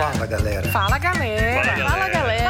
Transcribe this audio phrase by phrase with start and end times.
[0.00, 0.68] Fala galera.
[0.70, 1.62] Fala galera.
[1.84, 2.40] Fala galera.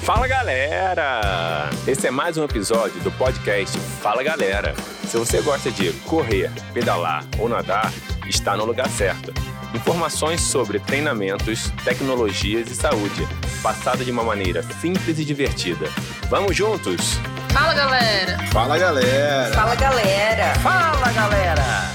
[0.00, 1.70] Fala galera!
[1.86, 4.74] Esse é mais um episódio do podcast Fala Galera.
[5.06, 7.92] Se você gosta de correr, pedalar ou nadar,
[8.26, 9.34] está no lugar certo.
[9.74, 13.28] Informações sobre treinamentos, tecnologias e saúde,
[13.62, 15.90] passado de uma maneira simples e divertida.
[16.30, 17.18] Vamos juntos?
[17.52, 18.38] Fala galera.
[18.50, 19.54] Fala galera.
[19.54, 20.54] Fala galera.
[20.54, 21.91] Fala galera.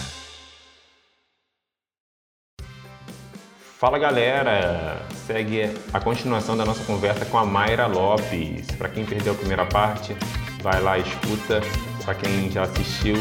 [3.80, 5.04] Fala galera!
[5.28, 8.66] Segue a continuação da nossa conversa com a Mayra Lopes.
[8.76, 10.16] Para quem perdeu a primeira parte,
[10.64, 11.62] vai lá e escuta.
[12.04, 13.18] Para quem já assistiu,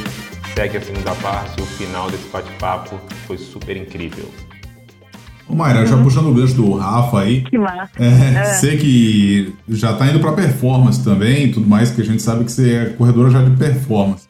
[0.55, 1.61] segue a segunda parte.
[1.61, 4.31] O final desse bate-papo foi super incrível.
[5.47, 7.43] Ô Mayra, já puxando o gancho do Rafa aí.
[7.43, 7.91] Que massa.
[8.03, 12.23] É, Sei que já tá indo pra performance também e tudo mais, que a gente
[12.23, 14.27] sabe que você é corredora já de performance.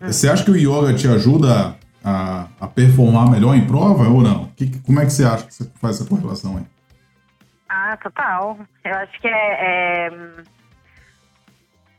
[0.00, 4.46] Você acha que o yoga te ajuda a, a performar melhor em prova ou não?
[4.56, 6.64] Que- como é que você acha que você faz essa correlação aí?
[7.68, 8.58] Ah, total.
[8.84, 10.06] Eu acho que é.
[10.06, 10.10] É,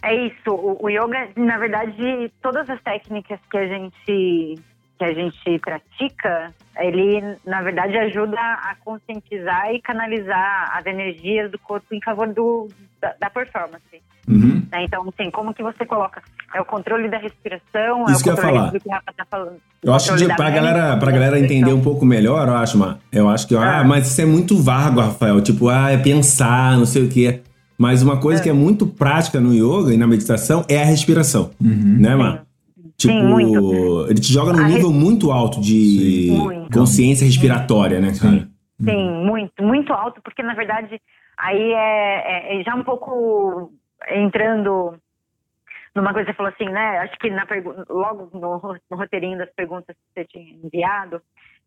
[0.03, 0.51] é isso.
[0.51, 4.59] O, o yoga, na verdade, todas as técnicas que a gente
[4.97, 11.59] que a gente pratica, ele, na verdade, ajuda a conscientizar e canalizar as energias do
[11.59, 12.67] corpo em favor do,
[13.01, 13.83] da, da performance.
[14.27, 14.63] Uhum.
[14.71, 14.83] né?
[14.85, 16.21] Então, assim, como que você coloca?
[16.53, 18.71] É o controle da respiração, Isso que é eu o ia controle falar.
[18.71, 19.57] do que o Rafa tá falando.
[19.83, 22.97] Eu acho que pra galera, pra galera entender um pouco melhor, eu acho, mano.
[23.11, 23.83] Eu acho que, ah, Ah.
[23.83, 25.41] mas isso é muito vago, Rafael.
[25.41, 27.41] Tipo, ah, é pensar, não sei o quê.
[27.77, 31.51] Mas uma coisa que é muito prática no yoga e na meditação é a respiração.
[31.59, 32.39] Né, mano?
[32.97, 34.05] Tipo, Sim, muito.
[34.09, 36.29] ele te joga num A nível muito alto de.
[36.31, 36.71] Muito.
[36.77, 38.47] consciência respiratória, né, cara?
[38.81, 41.01] Sim, muito, muito alto, porque na verdade
[41.37, 43.71] aí é, é- é já um pouco
[44.09, 44.97] entrando
[45.93, 46.99] numa coisa que você falou assim, né?
[46.99, 47.45] Acho que na
[47.89, 51.21] logo no, no roteirinho das perguntas que você tinha enviado,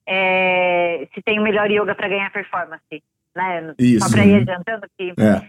[0.06, 3.02] é, se tem o melhor yoga para ganhar performance,
[3.36, 3.74] né?
[3.78, 4.06] Isso.
[4.08, 5.42] Só para ir adiantando que É.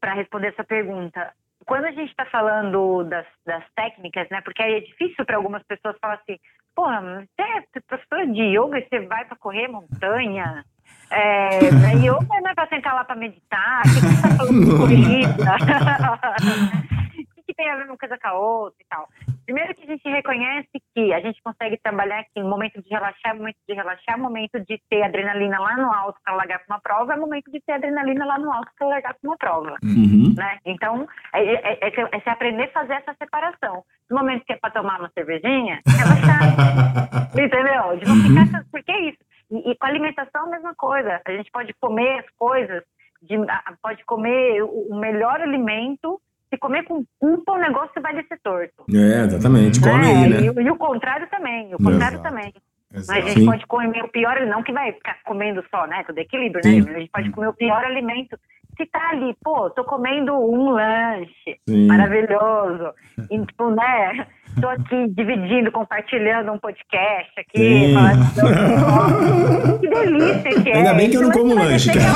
[0.00, 1.32] para responder essa pergunta.
[1.70, 4.40] Quando a gente está falando das, das técnicas, né?
[4.40, 6.36] Porque aí é difícil para algumas pessoas falar assim,
[6.74, 10.64] porra, você é professora de yoga e você vai para correr montanha?
[11.12, 11.60] É,
[11.94, 13.82] yoga não é para sentar lá para meditar?
[13.82, 15.30] O que que você está falando de corrida?
[17.20, 19.08] O que, que tem a ver uma coisa com a outra e tal?
[19.50, 23.56] Primeiro que a gente reconhece que a gente consegue trabalhar que momento de relaxar, momento
[23.68, 27.16] de relaxar, momento de ter adrenalina lá no alto para largar para uma prova, é
[27.16, 30.34] momento de ter adrenalina lá no alto para largar para uma prova Uhum.
[30.36, 30.58] né?
[30.64, 33.82] Então, é, é, é, é você aprender a fazer essa separação.
[34.08, 37.34] No momento que é para tomar uma cervejinha, relaxar.
[37.34, 37.96] entendeu?
[37.98, 38.64] De não ficar.
[38.70, 39.18] Porque é isso.
[39.50, 41.20] E, e com a alimentação, a mesma coisa.
[41.26, 42.84] A gente pode comer as coisas,
[43.20, 43.36] de,
[43.82, 46.20] pode comer o melhor alimento.
[46.52, 48.84] Se comer com culpa, o negócio vai descer torto.
[48.92, 49.80] É, exatamente.
[49.80, 50.08] Come né?
[50.08, 50.40] aí, né?
[50.42, 51.72] E, o- e o contrário também.
[51.74, 52.22] O contrário Exato.
[52.22, 52.52] também.
[52.92, 53.28] Mas a Exato.
[53.28, 53.46] gente Sim.
[53.46, 56.02] pode comer o pior, não que vai ficar comendo só, né?
[56.04, 56.80] Tudo equilíbrio, Sim.
[56.82, 56.96] né?
[56.96, 58.36] A gente pode comer o pior alimento.
[58.76, 61.86] Se tá ali, pô, tô comendo um lanche Sim.
[61.86, 62.92] maravilhoso.
[63.30, 64.26] E, tipo, né?
[64.60, 67.92] Tô aqui dividindo, compartilhando um podcast aqui.
[67.94, 70.76] Falando- que delícia que é.
[70.76, 72.08] Ainda bem que eu não como lanche, cara.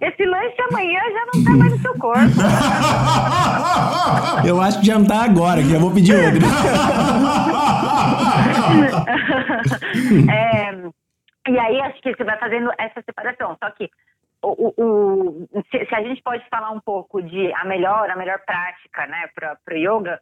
[0.00, 2.32] Esse lanche amanhã já não tá mais no seu corpo.
[4.46, 6.40] Eu acho que já não tá agora, que já vou pedir outro.
[10.32, 10.72] É,
[11.50, 13.56] e aí acho que você vai fazendo essa separação.
[13.62, 13.88] Só que
[14.42, 18.40] o, o- se, se a gente pode falar um pouco de a melhor, a melhor
[18.44, 20.20] prática, né, para o yoga,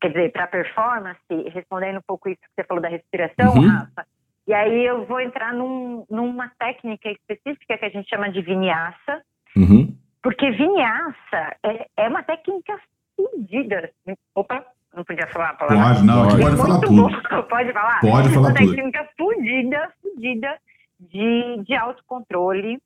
[0.00, 1.20] quer dizer, para performance,
[1.52, 3.68] respondendo um pouco isso que você falou da respiração, Uhum.
[3.68, 4.06] Rafa.
[4.46, 9.22] E aí eu vou entrar num- numa técnica específica que a gente chama de vinyasa,
[9.56, 9.94] Uhum.
[10.22, 12.76] porque vinyasa é, é uma técnica
[13.16, 13.90] fodida.
[14.34, 14.64] Opa,
[14.94, 15.94] não podia falar a palavra.
[15.94, 16.42] Pode, não, Pode.
[16.42, 17.02] pode falar tudo.
[17.08, 17.42] bom.
[17.48, 18.00] Pode falar?
[18.00, 18.74] Pode falar Uma tudo.
[18.74, 20.58] técnica fodida, fodida
[20.98, 22.78] de, de autocontrole.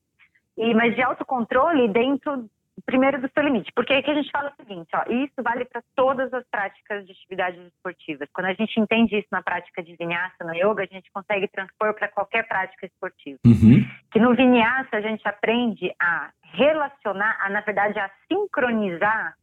[0.56, 2.49] E, mas de autocontrole dentro,
[2.84, 3.71] primeiro, do seu limite.
[3.75, 7.05] Porque aí que a gente fala o seguinte, ó, isso vale para todas as práticas
[7.06, 8.28] de atividades esportivas.
[8.33, 11.95] Quando a gente entende isso na prática de vinyasa, no yoga, a gente consegue transpor
[11.95, 13.84] para qualquer prática esportiva Uhum.
[14.10, 19.34] que no vinyasa a gente aprende a relacionar, a, na verdade, a sincronizar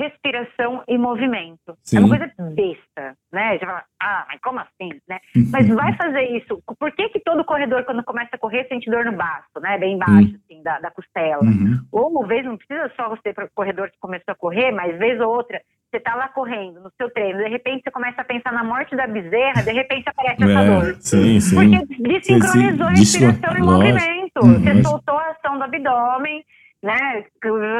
[0.00, 1.76] respiração e movimento.
[1.82, 1.96] Sim.
[1.96, 3.58] É uma coisa besta, né?
[3.58, 5.18] Você fala, ah, mas como assim, né?
[5.52, 6.62] Mas vai fazer isso.
[6.78, 9.78] Por que que todo corredor, quando começa a correr, sente dor no baço, né?
[9.78, 11.42] Bem embaixo, assim, da, da costela.
[11.42, 11.80] Uhum.
[11.92, 15.20] Ou uma vez, não precisa só você, para corredor que começou a correr, mas vez
[15.20, 15.60] ou outra,
[15.90, 18.94] você tá lá correndo no seu treino, de repente você começa a pensar na morte
[18.94, 20.90] da bezerra, de repente aparece essa dor.
[20.90, 21.56] É, sim, sim.
[21.56, 24.30] Porque desincronizou Você se- respiração e movimento.
[24.40, 24.60] Uhum.
[24.62, 26.44] Você soltou a ação do abdômen
[26.82, 27.24] né?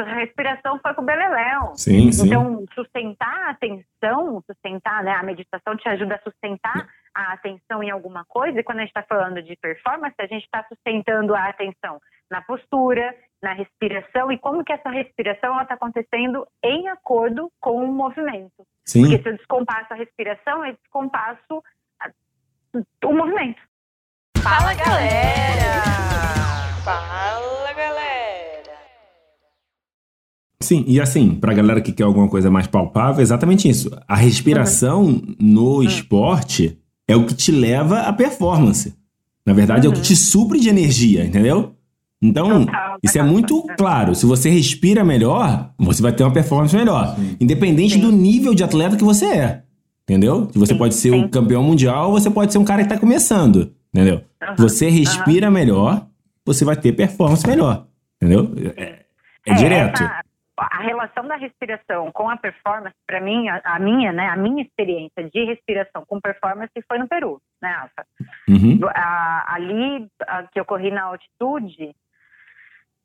[0.05, 1.73] A respiração foi com o beleléu.
[1.75, 2.27] Sim, sim.
[2.27, 5.11] Então, sustentar a atenção, sustentar, né?
[5.13, 8.59] A meditação te ajuda a sustentar a atenção em alguma coisa.
[8.59, 11.99] E quando a gente está falando de performance, a gente está sustentando a atenção
[12.29, 17.87] na postura, na respiração e como que essa respiração está acontecendo em acordo com o
[17.91, 18.65] movimento.
[18.85, 19.01] Sim.
[19.01, 21.63] Porque se eu descompasso a respiração, eu descompasso
[21.99, 22.11] a-
[23.05, 23.61] o movimento.
[24.37, 25.83] Fala galera!
[26.85, 28.10] Fala galera!
[30.61, 33.89] Sim, e assim, pra galera que quer alguma coisa mais palpável, é exatamente isso.
[34.07, 36.77] A respiração no esporte
[37.07, 38.93] é o que te leva à performance.
[39.45, 41.73] Na verdade, é o que te supre de energia, entendeu?
[42.21, 43.33] Então, Total, isso é total.
[43.33, 44.13] muito claro.
[44.13, 47.15] Se você respira melhor, você vai ter uma performance melhor.
[47.15, 47.35] Sim.
[47.39, 48.01] Independente Sim.
[48.01, 49.63] do nível de atleta que você é.
[50.07, 50.47] Entendeu?
[50.51, 51.15] Se você Sim, pode ser sim.
[51.15, 53.71] um campeão mundial, você pode ser um cara que tá começando.
[53.93, 54.21] Entendeu?
[54.43, 56.05] Aham, Você respira melhor,
[56.45, 57.87] você vai ter performance melhor.
[58.21, 58.51] Entendeu?
[58.77, 58.99] É,
[59.47, 60.03] é direto.
[60.03, 60.21] essa-
[60.69, 64.61] a relação da respiração com a performance, para mim, a, a minha, né, a minha
[64.63, 68.05] experiência de respiração com performance foi no Peru, né, Alfa?
[68.47, 68.79] Uhum.
[68.93, 71.95] A- ali a, que eu corri na altitude,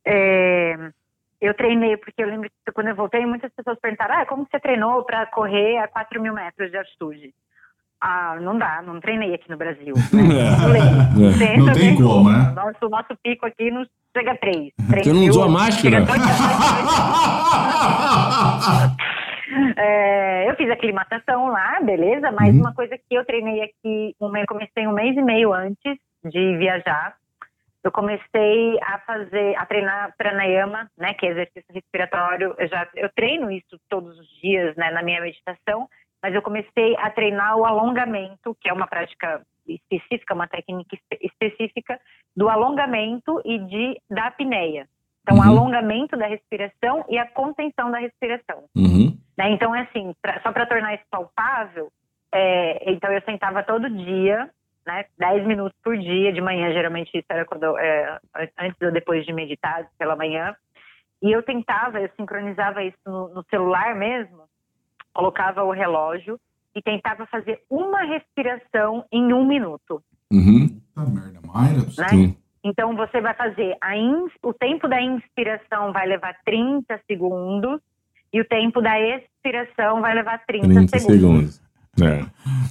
[0.04, 0.92] é,
[1.40, 4.60] eu treinei, porque eu lembro que quando eu voltei, muitas pessoas perguntaram, ah, como você
[4.60, 7.34] treinou para correr a 4 mil metros de altitude?
[8.00, 9.94] Ah, não dá, não treinei aqui no Brasil.
[10.12, 11.54] Né?
[11.54, 11.56] É.
[11.56, 12.52] Não tem como, né?
[12.54, 13.84] Nosso, nosso pico aqui não
[14.16, 14.72] chega a 3.
[15.02, 16.04] Você não usou a máscara?
[19.76, 22.60] É, eu fiz aclimatação lá, beleza, mas Uhum.
[22.60, 27.14] uma coisa que eu treinei aqui, mês, comecei um mês e meio antes de viajar.
[27.84, 32.54] Eu comecei a fazer, a treinar pranayama, né, que é exercício respiratório.
[32.58, 35.88] Eu já, eu treino isso todos os dias, né, na minha meditação.
[36.26, 41.24] Mas eu comecei a treinar o alongamento, que é uma prática específica, uma técnica espe-
[41.24, 42.00] específica
[42.36, 44.88] do alongamento e de da apneia.
[45.22, 45.42] Então, Uhum.
[45.44, 48.64] alongamento da respiração e a contenção da respiração.
[48.76, 49.16] Uhum.
[49.38, 49.50] Né?
[49.50, 51.92] Então, é assim, pra- só para tornar isso palpável,
[52.34, 54.50] é, então eu sentava todo dia,
[54.84, 58.18] né, 10 minutos por dia, de manhã, geralmente isso era eu, é,
[58.58, 60.56] antes ou depois de meditar, pela manhã,
[61.22, 64.42] e eu tentava, eu sincronizava isso no, no celular mesmo,
[65.20, 66.38] colocava o relógio
[66.74, 70.02] e tentava fazer uma respiração em um minuto.
[70.30, 70.68] Uhum.
[70.94, 71.80] Puta merda, Mayra.
[71.98, 72.08] Né?
[72.10, 72.36] Sim.
[72.62, 77.80] Então você vai fazer a ins- o tempo da inspiração vai levar 30 segundos
[78.32, 81.54] e o tempo da expiração vai levar 30, 30 segundos.
[81.54, 81.62] segundos.
[82.02, 82.18] É,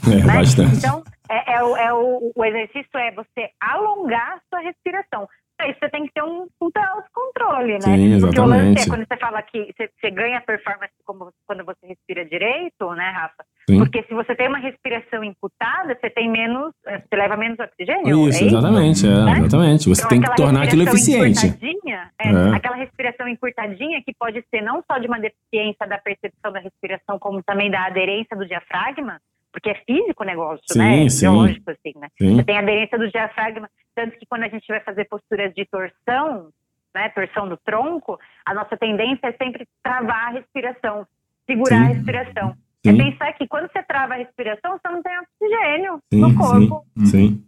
[0.21, 0.33] é né?
[0.35, 0.75] bastante.
[0.77, 5.27] Então, é, é o, é o- o exercício é você alongar a sua respiração.
[5.63, 7.79] Isso você tem que ter um puta autocontrole, né?
[7.81, 8.81] Sim, Porque o lance exatamente.
[8.81, 13.09] é quando você fala que você, você ganha performance como, quando você respira direito, né,
[13.11, 13.43] Rafa?
[13.69, 13.79] Sim.
[13.79, 18.27] Porque se você tem uma respiração imputada, você tem menos, eh, você leva menos oxigênio.
[18.29, 19.31] Isso, é exatamente, é, Né?
[19.39, 19.89] exatamente.
[19.89, 21.47] Você Então, tem que tornar aquilo eficiente.
[21.47, 22.55] é, É.
[22.55, 27.17] Aquela respiração encurtadinha que pode ser não só de uma deficiência da percepção da respiração,
[27.17, 29.19] como também da aderência do diafragma,
[29.55, 31.05] porque é físico o negócio, Sim, né?
[31.05, 31.29] É sim.
[31.29, 32.09] biológico, assim, né?
[32.17, 32.35] Sim.
[32.35, 36.49] Você tem aderência do diafragma, tanto que quando a gente vai fazer posturas de torção,
[36.93, 41.07] né, torção do tronco, a nossa tendência é sempre travar a respiração,
[41.49, 41.93] segurar a Sim.
[41.93, 42.53] respiração.
[42.85, 43.01] Sim.
[43.01, 46.85] É pensar que quando você trava a respiração, você não tem oxigênio no corpo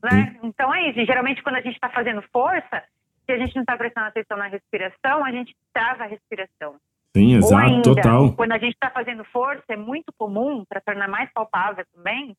[0.02, 0.36] né?
[0.42, 1.06] Então é isso.
[1.06, 2.84] Geralmente, quando a gente está fazendo força,
[3.26, 6.76] se a gente não está prestando atenção na respiração, a gente trava a respiração.
[7.18, 8.34] Sim, Ou exato, ainda, total.
[8.34, 12.36] quando a gente está fazendo força, é muito comum, para tornar mais palpável também,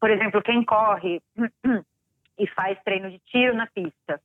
[0.00, 1.20] por exemplo, quem corre
[2.38, 4.20] e faz treino de tiro na pista.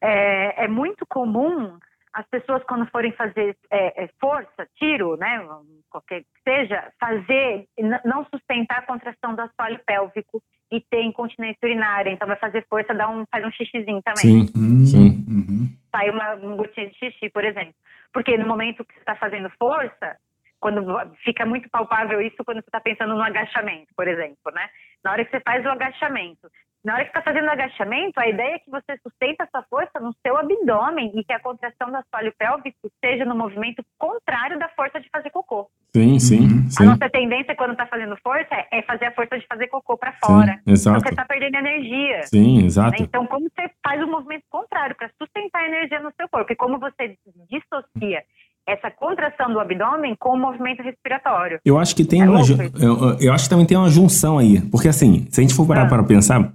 [0.00, 1.78] É, é muito comum
[2.12, 5.46] as pessoas, quando forem fazer é, é, força, tiro, né,
[5.88, 7.66] qualquer que seja, fazer,
[8.04, 12.10] não sustentar a contração do assoalho pélvico e ter incontinência urinária.
[12.10, 15.24] Então, vai fazer força, dá um, faz um xixizinho também Sim, Hum, Sim.
[15.26, 15.68] uhum.
[15.90, 17.74] sai uma um gotinha de xixi, por exemplo.
[18.12, 20.16] Porque no momento que você está fazendo força,
[20.60, 20.84] quando
[21.24, 24.68] fica muito palpável isso quando você está pensando no agachamento, por exemplo, né?
[25.02, 26.48] Na hora que você faz o agachamento,
[26.84, 29.62] na hora que está fazendo o agachamento, a ideia é que você sustenta a sua
[29.70, 34.58] força no seu abdômen e que a contração do assoalho pélvico seja no movimento contrário
[34.58, 35.68] da força de fazer cocô.
[35.94, 36.66] sim, sim, Uhum.
[36.66, 36.84] A sim.
[36.86, 40.52] nossa tendência quando está fazendo força é fazer a força de fazer cocô para fora.
[40.54, 41.00] Sim, Então exato.
[41.00, 42.22] você está perdendo energia.
[42.24, 42.64] Sim, né?
[42.66, 43.02] exato.
[43.02, 46.52] Então, como você faz o movimento contrário para sustentar a energia no seu corpo?
[46.52, 47.16] E como você
[47.50, 48.22] dissocia
[48.66, 51.58] essa contração do abdômen com o movimento respiratório?
[51.64, 52.40] Eu acho que tem É uma.
[52.80, 54.60] Eu, eu acho que também tem uma junção aí.
[54.70, 55.88] Porque assim, se a gente for parar Ah.
[55.88, 56.52] para pensar,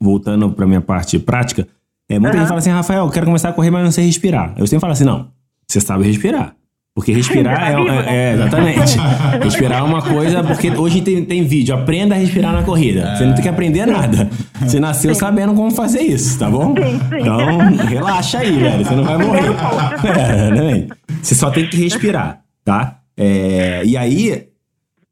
[0.00, 1.66] voltando para minha parte prática,
[2.08, 2.38] é, muita Aham.
[2.40, 4.54] gente fala assim, Rafael, eu quero começar a correr, mas não sei respirar.
[4.56, 5.28] Eu sempre falo assim, não,
[5.66, 6.54] você sabe respirar.
[6.94, 8.96] Porque respirar é, é, é, Exatamente.
[9.44, 10.42] respirar é uma coisa.
[10.42, 13.14] Porque hoje tem, tem vídeo, aprenda a respirar na corrida.
[13.14, 14.30] Você não tem que aprender nada.
[14.60, 15.20] Você nasceu sim.
[15.20, 16.74] sabendo como fazer isso, tá bom?
[16.74, 17.20] Sim, sim.
[17.20, 18.84] Então, relaxa aí, velho.
[18.84, 19.54] Você não vai morrer.
[20.18, 20.86] É, né?
[21.20, 23.00] Você só tem que respirar, tá?
[23.14, 24.48] É, e aí,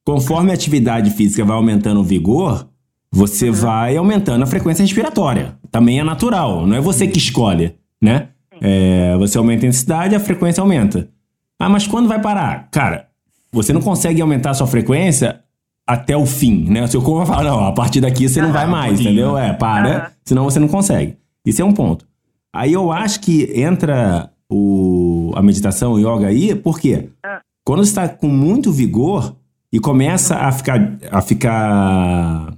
[0.04, 2.66] conforme a atividade física vai aumentando o vigor,
[3.14, 3.54] você uhum.
[3.54, 5.56] vai aumentando a frequência respiratória.
[5.70, 8.28] Também é natural, não é você que escolhe, né?
[8.60, 11.08] É, você aumenta a intensidade, a frequência aumenta.
[11.58, 12.68] Ah, mas quando vai parar?
[12.72, 13.06] Cara,
[13.52, 15.40] você não consegue aumentar a sua frequência
[15.86, 16.82] até o fim, né?
[16.82, 19.38] O seu corpo vai falar, não, a partir daqui você não vai mais, entendeu?
[19.38, 21.16] É, para, senão você não consegue.
[21.46, 22.04] Isso é um ponto.
[22.52, 27.10] Aí eu acho que entra o, a meditação, o yoga aí, por quê?
[27.24, 27.40] Ah.
[27.64, 29.36] Quando você está com muito vigor
[29.72, 32.54] e começa a ficar, a ficar,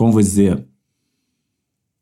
[0.00, 0.64] como vou dizer,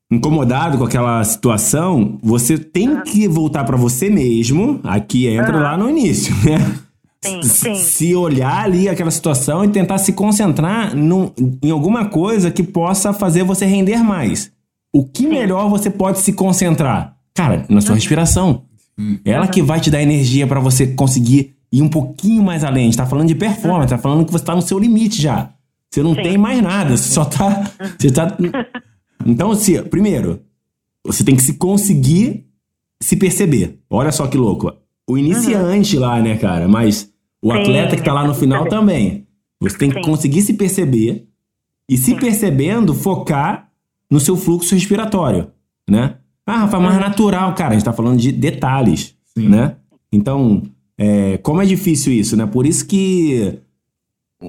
[0.09, 3.03] incomodado com aquela situação, você tem uhum.
[3.03, 4.79] que voltar para você mesmo.
[4.85, 5.63] Aqui entra uhum.
[5.65, 6.79] lá no início, né?
[7.21, 7.75] Sim, sim.
[7.75, 13.13] Se olhar ali aquela situação e tentar se concentrar num, em alguma coisa que possa
[13.13, 14.53] fazer você render mais.
[14.93, 15.29] O que sim.
[15.29, 17.17] melhor você pode se concentrar?
[17.35, 18.63] Cara, na sua respiração.
[19.25, 22.83] Ela que vai te dar energia para você conseguir ir um pouquinho mais além.
[22.83, 25.51] A gente tá falando de performance, tá falando que você tá no seu limite já.
[25.91, 27.71] Você não tem mais nada, você só tá.
[27.99, 28.37] Você tá
[29.27, 30.41] então, assim, primeiro,
[31.05, 32.47] você tem que se conseguir
[33.01, 33.79] se perceber.
[33.91, 34.73] Olha só que louco.
[35.09, 36.03] O iniciante uhum.
[36.03, 36.69] lá, né, cara?
[36.69, 37.11] Mas
[37.43, 39.27] o Sim, atleta que tá lá no final também.
[39.61, 40.03] Você tem que Sim.
[40.03, 41.27] conseguir se perceber
[41.89, 42.17] e se Sim.
[42.17, 43.71] percebendo, focar
[44.11, 45.49] no seu fluxo respiratório,
[45.89, 46.17] né?
[46.47, 47.71] Ah, Rafa, mais natural, cara.
[47.71, 49.77] A gente tá falando de detalhes, né?
[50.11, 50.63] Então,
[50.97, 52.47] é, como é difícil isso, né?
[52.47, 53.59] Por isso que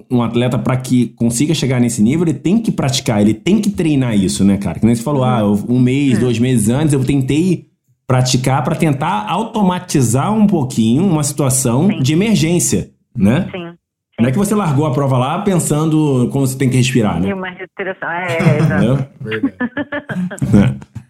[0.10, 3.72] um atleta para que consiga chegar nesse nível, ele tem que praticar, ele tem que
[3.72, 4.79] treinar isso, né, cara?
[4.79, 6.22] Que nem você falou, ah, um mês, é.
[6.22, 7.67] dois meses antes eu tentei
[8.05, 12.00] praticar para tentar automatizar um pouquinho uma situação Sim.
[12.00, 13.48] de emergência, né?
[13.51, 13.74] Sim.
[14.19, 17.29] Não é que você largou a prova lá pensando como você tem que respirar, né?
[17.29, 18.38] E uma respiração, é,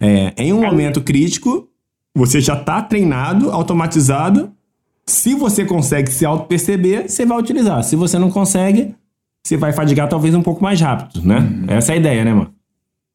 [0.00, 1.68] é, é, é, em um momento crítico,
[2.14, 4.52] você já está treinado, automatizado,
[5.06, 7.82] se você consegue se auto-perceber, você vai utilizar.
[7.82, 8.94] Se você não consegue,
[9.44, 11.38] você vai fadigar talvez um pouco mais rápido, né?
[11.38, 11.76] Uhum.
[11.76, 12.54] Essa é a ideia, né, mano?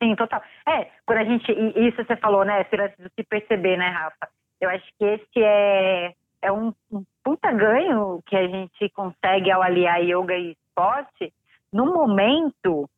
[0.02, 0.42] Sim, total.
[0.68, 1.52] É, quando a gente.
[1.52, 2.64] Isso você falou, né?
[2.66, 4.28] Se se perceber, né, Rafa?
[4.60, 9.62] Eu acho que esse é, é um, um puta ganho que a gente consegue ao
[9.62, 11.34] aliar yoga e esporte
[11.72, 12.90] no momento,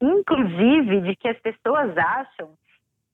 [0.00, 2.50] inclusive, de que as pessoas acham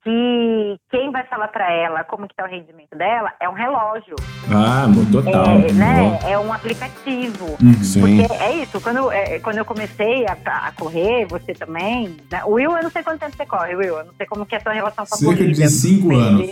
[0.03, 4.15] que quem vai falar para ela como que tá o rendimento dela é um relógio.
[4.51, 5.47] Ah, total.
[5.47, 6.19] É, né?
[6.25, 7.57] é um aplicativo.
[7.63, 8.01] Hum, sim.
[8.01, 12.17] Porque é isso, quando, é, quando eu comecei a, a, correr, você também.
[12.31, 12.43] Né?
[12.45, 13.99] O Will, eu não sei quanto tempo você corre, Will.
[13.99, 15.55] Eu não sei como que é a sua relação com a Cerca corrida.
[15.55, 16.51] de cinco anos.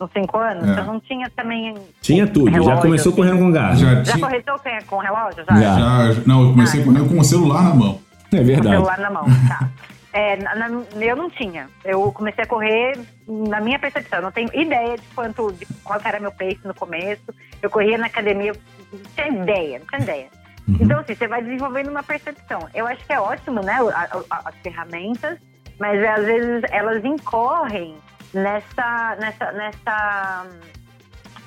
[0.00, 0.68] Nos cinco anos?
[0.68, 0.80] É.
[0.80, 1.74] Eu não tinha também.
[2.00, 3.78] Tinha tudo, relógio, já começou correndo com gás.
[3.78, 4.26] Já, já tinha...
[4.26, 4.42] correu
[4.86, 5.44] com relógio?
[5.48, 5.56] Já?
[5.56, 6.12] já.
[6.12, 8.00] já não, eu comecei ah, correndo com o celular na mão.
[8.32, 8.76] É verdade.
[8.76, 9.68] Com o celular na mão, tá.
[10.12, 10.68] É, na,
[11.00, 11.68] eu não tinha.
[11.84, 14.18] Eu comecei a correr na minha percepção.
[14.18, 17.22] Eu não tenho ideia de quanto, de qual era meu pace no começo.
[17.62, 18.52] Eu corria na academia,
[18.92, 20.28] não tinha ideia, não tinha ideia.
[20.68, 20.76] Uhum.
[20.80, 22.68] Então, assim, você vai desenvolvendo uma percepção.
[22.74, 23.78] Eu acho que é ótimo, né,
[24.30, 25.38] as ferramentas,
[25.78, 27.96] mas às vezes elas incorrem
[28.34, 30.46] nessa, nessa, nessa,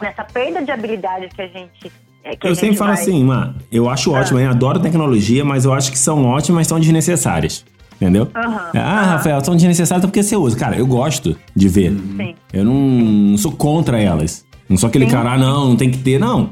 [0.02, 1.92] nessa perda de habilidade que a gente
[2.26, 3.00] é eu sempre falo vai...
[3.00, 4.42] assim, mano, eu acho ótimo, ah.
[4.42, 7.64] eu adoro tecnologia, mas eu acho que são ótimas, mas são desnecessárias.
[7.96, 8.24] Entendeu?
[8.24, 9.06] Uhum, ah, uhum.
[9.06, 10.58] Rafael, são desnecessárias porque você usa.
[10.58, 11.92] Cara, eu gosto de ver.
[11.92, 12.36] Sim.
[12.52, 14.46] Eu não, não sou contra elas.
[14.68, 15.12] Não sou aquele Sim.
[15.12, 16.50] cara, ah, não, não tem que ter, não.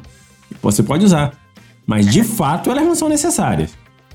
[0.62, 1.34] Você pode usar.
[1.86, 3.72] Mas de fato elas não são necessárias.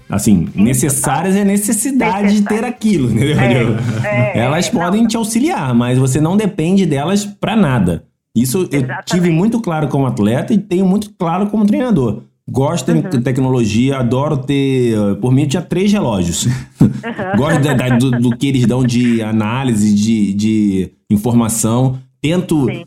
[0.08, 3.76] Assim, Sim, necessárias é necessidade de ter aquilo, entendeu?
[4.02, 8.04] É, é, elas podem te auxiliar, mas você não depende delas para nada.
[8.34, 8.90] Isso Exatamente.
[8.90, 12.22] eu tive muito claro como atleta e tenho muito claro como treinador.
[12.50, 13.02] Gosto uhum.
[13.02, 14.96] de tecnologia, adoro ter.
[15.20, 16.46] Por mim, eu tinha três relógios.
[16.46, 16.90] Uhum.
[17.36, 21.98] Gosto da, da, do, do, que eles dão de análise, de, de informação.
[22.22, 22.86] Tento Sim.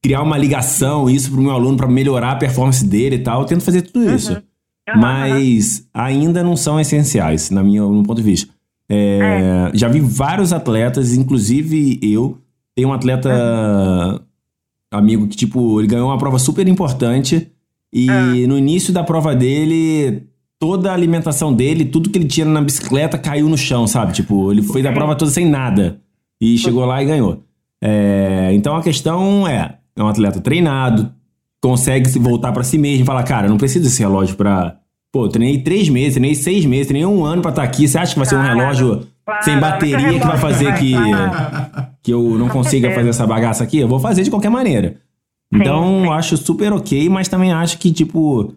[0.00, 3.40] criar uma ligação, isso para o meu aluno, para melhorar a performance dele e tal.
[3.40, 4.34] Eu tento fazer tudo isso.
[4.34, 5.00] Uhum.
[5.00, 8.52] Mas ainda não são essenciais, na minha, no meu ponto de vista.
[8.88, 9.76] É, é.
[9.76, 12.38] Já vi vários atletas, inclusive eu.
[12.72, 14.20] Tem um atleta uhum.
[14.92, 17.50] amigo que, tipo, ele ganhou uma prova super importante.
[17.98, 18.46] E ah.
[18.46, 20.24] no início da prova dele,
[20.58, 24.12] toda a alimentação dele, tudo que ele tinha na bicicleta caiu no chão, sabe?
[24.12, 25.98] Tipo, ele fez a prova toda sem nada.
[26.38, 27.42] E chegou lá e ganhou.
[27.82, 31.10] É, então a questão é: é um atleta treinado,
[31.58, 34.76] consegue se voltar para si mesmo e falar, cara, não preciso desse relógio pra.
[35.10, 37.88] Pô, treinei três meses, treinei seis meses, treinei um ano pra estar tá aqui.
[37.88, 39.06] Você acha que vai ser um relógio
[39.40, 40.92] sem bateria que vai fazer que,
[42.02, 43.78] que eu não consiga fazer essa bagaça aqui?
[43.78, 44.96] Eu vou fazer de qualquer maneira.
[45.52, 46.12] Então, sim.
[46.12, 48.54] acho super ok, mas também acho que, tipo,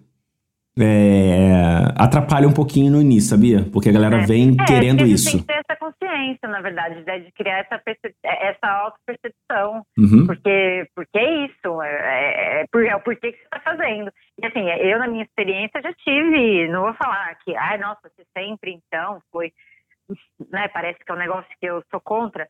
[0.77, 1.51] é,
[1.95, 3.65] atrapalha um pouquinho no início, sabia?
[3.71, 5.31] Porque a galera vem É, querendo isso.
[5.31, 7.81] Tem que ter essa consciência, na verdade, né, de criar essa,
[8.23, 9.83] essa auto-percepção.
[9.97, 10.25] Uhum.
[10.25, 14.11] Porque, porque é isso, é, é, é por, é o porquê que você está fazendo.
[14.41, 18.23] E assim, eu na minha experiência já tive, não vou falar que, ai, nossa, você
[18.35, 19.51] sempre então foi,
[20.51, 22.47] né, parece que é um negócio que eu sou contra.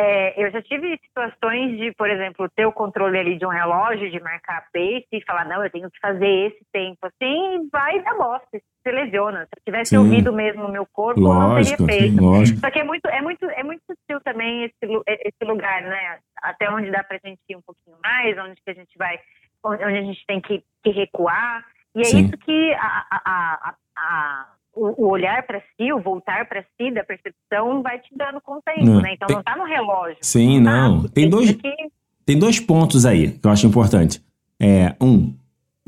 [0.00, 4.08] É, eu já tive situações de, por exemplo, ter o controle ali de um relógio,
[4.08, 8.00] de marcar pace e falar, não, eu tenho que fazer esse tempo, assim, e vai
[8.04, 9.40] dar bosta, se lesiona.
[9.46, 9.96] Se eu tivesse Sim.
[9.98, 12.22] ouvido mesmo o meu corpo, eu não Lógico, teria feito.
[12.22, 12.60] lógico.
[12.60, 16.20] Só que é muito, é muito, é muito sutil também esse, lu- esse lugar, né?
[16.42, 19.18] Até onde dá pra gente ir um pouquinho mais, onde que a gente vai,
[19.64, 21.66] onde a gente tem que, que recuar.
[21.96, 22.26] E é Sim.
[22.26, 24.46] isso que a, a, a, a-
[24.78, 28.84] o, o olhar para si, o voltar para si da percepção vai te dando conteúdo,
[28.94, 29.14] Não, né?
[29.14, 30.16] Então tem- não tá no relógio.
[30.20, 30.70] Sim, tá?
[30.70, 31.02] não.
[31.08, 31.72] Tem dois, que-
[32.24, 34.22] tem dois pontos aí que eu acho importante.
[34.60, 35.34] É, um,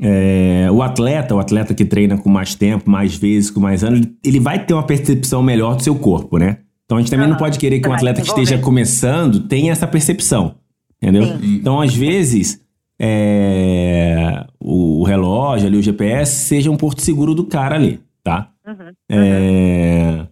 [0.01, 4.01] é, o atleta, o atleta que treina com mais tempo, mais vezes, com mais anos,
[4.25, 6.57] ele- vai ter uma percepção melhor do seu corpo, né?
[6.85, 7.43] Então a gente também não Aham.
[7.45, 10.55] pode querer que um atleta que esteja começando tenha essa percepção,
[11.01, 11.23] entendeu?
[11.23, 11.55] Sim.
[11.55, 12.59] Então às vezes
[12.99, 18.49] é, o relógio ali, o GPS, seja um porto seguro do cara ali, tá?
[18.71, 18.91] Uhum.
[19.09, 20.27] É,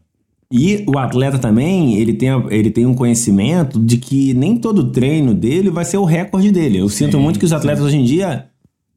[0.51, 5.33] E o atleta também, ele tem, ele tem um conhecimento de que nem todo treino
[5.35, 6.79] dele vai ser o recorde dele.
[6.79, 8.47] Eu sinto Sim, muito que os atletas hoje em dia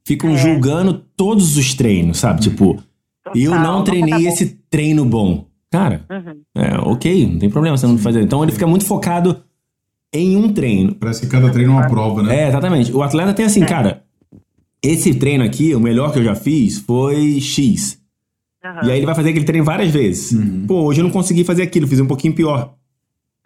[0.04, 0.36] ficam É.
[0.38, 2.40] julgando todos os treinos, sabe?
[2.40, 2.82] Tipo,
[3.34, 5.44] eu Total, não nunca treinei tá esse treino bom.
[5.70, 6.40] Cara, Uhum.
[6.54, 8.22] é ok, não tem problema você não fazer.
[8.22, 9.36] Então ele fica muito focado
[10.12, 10.94] em um treino.
[10.94, 12.44] Parece que cada treino é uma prova, né?
[12.44, 12.90] É, exatamente.
[12.92, 13.46] O atleta tem É.
[13.46, 14.02] assim, cara,
[14.82, 17.98] esse treino aqui, o melhor que eu já fiz foi X.
[18.64, 18.88] Uhum.
[18.88, 20.38] E aí ele vai fazer aquele treino várias vezes.
[20.66, 22.74] Pô, hoje eu não consegui fazer aquilo, fiz um pouquinho pior.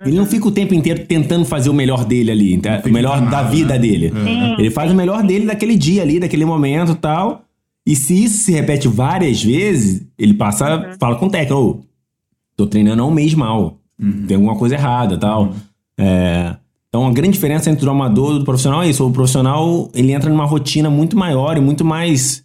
[0.05, 2.83] Ele não fica o tempo inteiro tentando fazer o melhor dele ali, tá?
[2.85, 3.79] o melhor da vida né?
[3.79, 4.11] dele.
[4.11, 4.55] Sim.
[4.59, 7.43] Ele faz o melhor dele daquele dia ali, daquele momento e tal.
[7.87, 11.81] E se isso se repete várias vezes, ele passa, fala com o técnico, ô,
[12.57, 13.79] tô treinando há um mês mal.
[14.27, 15.55] Tem alguma coisa errada tal.
[15.99, 16.55] É,
[16.89, 19.07] então a grande diferença entre o amador e o profissional é isso.
[19.07, 22.45] O profissional, ele entra numa rotina muito maior e muito mais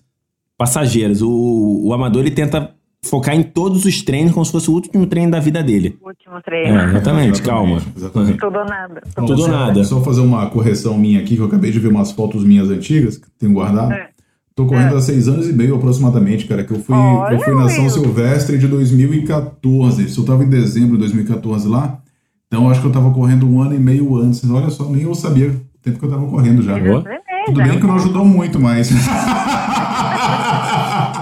[0.61, 1.23] passageiras.
[1.23, 2.69] O, o amador, ele tenta
[3.03, 5.97] focar em todos os treinos como se fosse o último treino da vida dele.
[6.05, 6.79] Último É, treino.
[6.89, 7.81] exatamente, calma.
[7.97, 8.37] Exatamente.
[8.37, 9.01] Tudo ou nada.
[9.17, 9.83] Bom, Tudo ou só, nada.
[9.83, 13.17] Só fazer uma correção minha aqui, que eu acabei de ver umas fotos minhas antigas,
[13.17, 13.91] que tenho guardado.
[13.91, 14.09] É.
[14.53, 17.55] Tô correndo há seis anos e meio aproximadamente, cara, que eu fui, Olha, eu fui
[17.55, 17.89] na São.
[17.89, 20.03] Silvestre de 2014.
[20.03, 21.97] Isso eu tava em dezembro de 2014 lá.
[22.45, 24.47] Então eu acho que eu tava correndo um ano e meio antes.
[24.47, 26.77] Olha só, nem eu sabia o tempo que eu tava correndo já.
[26.77, 27.01] Boa.
[27.01, 27.21] Beleza.
[27.47, 28.91] Tudo bem que não ajudou muito, mas.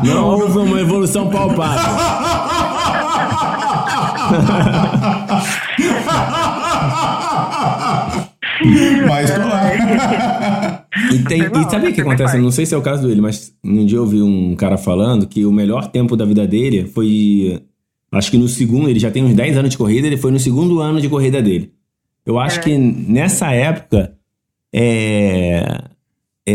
[0.03, 1.95] Não houve uma evolução palpável.
[9.07, 10.85] mas tô lá.
[11.13, 12.37] E, tem, e sabe o que acontece?
[12.37, 15.27] não sei se é o caso dele, mas um dia eu vi um cara falando
[15.27, 17.61] que o melhor tempo da vida dele foi.
[18.11, 20.39] Acho que no segundo, ele já tem uns 10 anos de corrida, ele foi no
[20.39, 21.71] segundo ano de corrida dele.
[22.25, 22.63] Eu acho É.
[22.63, 24.13] que nessa época
[24.73, 25.81] é.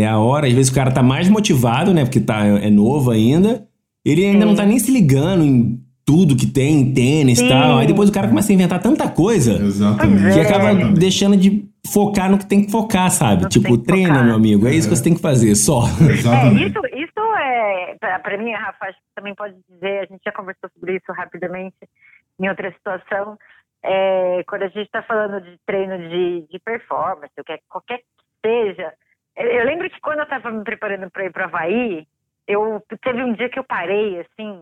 [0.01, 2.03] É a hora, às vezes o cara tá mais motivado, né?
[2.03, 3.67] Porque tá, é novo ainda.
[4.03, 4.45] Ele ainda Sim.
[4.45, 7.79] não tá nem se ligando em tudo que tem, em tênis e tal.
[7.79, 10.33] Aí depois o cara começa a inventar tanta coisa Exatamente.
[10.33, 10.41] Que é.
[10.43, 10.99] acaba Exatamente.
[10.99, 13.43] deixando de focar no que tem que focar, sabe?
[13.43, 14.25] Que tipo, treina, focar.
[14.25, 14.67] meu amigo.
[14.67, 15.81] É isso que você tem que fazer, só.
[16.01, 16.69] É, Exatamente.
[16.69, 20.31] isso, isso é, pra, pra mim, Rafa, acho que também pode dizer, a gente já
[20.31, 21.75] conversou sobre isso rapidamente
[22.39, 23.37] em outra situação,
[23.83, 27.99] é, quando a gente está falando de treino de, de performance, o que é- qualquer
[27.99, 28.03] que
[28.45, 28.91] seja,
[29.35, 32.07] eu, lembro que quando eu estava me preparando para ir para Havaí,
[32.47, 34.61] eu teve um dia que eu parei, assim,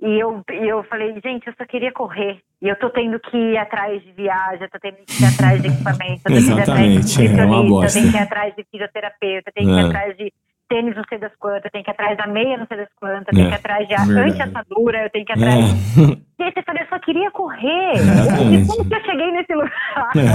[0.00, 2.40] e eu, e eu falei, gente, eu só queria correr.
[2.62, 5.60] E eu tô tendo que ir atrás de viagem, eu tô tendo que ir atrás
[5.60, 8.56] de equipamento, eu tenho que ir atrás de é nutricionista, eu tenho que ir atrás
[8.56, 9.86] de fisioterapeuta, eu tenho que ir É.
[9.86, 10.32] atrás de
[10.68, 12.88] tênis não sei das quantas, eu tenho que ir atrás da meia não sei das
[13.00, 13.48] quantas, eu tenho É.
[13.48, 15.70] que ir atrás de anti-assadura, eu tenho que ir atrás de...
[16.14, 16.18] É.
[16.40, 17.94] Gente, eu falei, eu só queria correr.
[18.52, 19.72] E como que eu cheguei nesse lugar?
[20.14, 20.20] É,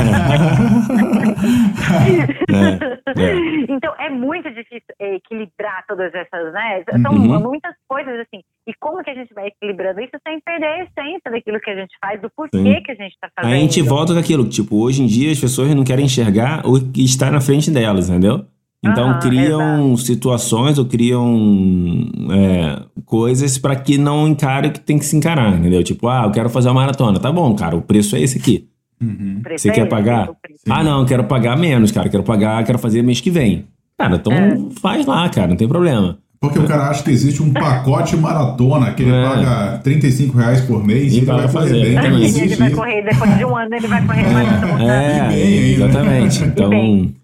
[3.21, 3.35] é.
[3.69, 6.83] Então, é muito difícil é, equilibrar todas essas, né?
[7.01, 7.39] São Uhum.
[7.39, 8.41] muitas coisas, assim.
[8.67, 11.75] E como que a gente vai equilibrando isso sem perder a essência daquilo que a
[11.75, 12.83] gente faz, do porquê Sim.
[12.83, 13.51] que a gente tá fazendo.
[13.53, 16.65] Aí a gente volta com aquilo, tipo, hoje em dia as pessoas não querem enxergar
[16.65, 18.45] o que está na frente delas, entendeu?
[18.85, 24.99] Então Aham, criam situações ou criam é, coisas pra que não encare o que tem
[24.99, 25.81] que se encarar, entendeu?
[25.83, 27.17] Tipo, ah, eu quero fazer uma maratona.
[27.19, 28.67] Tá bom, cara, o preço é esse aqui.
[29.01, 29.41] Uhum.
[29.57, 30.29] Você quer pagar?
[30.69, 32.09] Ah, não, eu quero pagar menos, cara.
[32.09, 33.65] Quero pagar, quero fazer mês que vem.
[33.97, 34.57] Cara, então É.
[34.81, 36.17] faz lá, cara, não tem problema.
[36.41, 39.23] Porque o cara acha que existe um pacote maratona que ele É.
[39.23, 41.91] paga 35 reais por mês E e ele vai fazer fazer, bem.
[41.91, 42.15] Exatamente.
[42.17, 44.49] ele existe vai correr, depois de um ano ele vai correr mais
[44.81, 45.85] É, E bem ainda.
[45.85, 46.43] exatamente.
[46.43, 47.15] Então, bem.